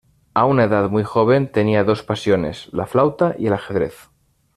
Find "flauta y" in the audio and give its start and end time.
2.87-3.45